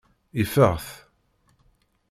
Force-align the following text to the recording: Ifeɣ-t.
Ifeɣ-t. 0.41 0.87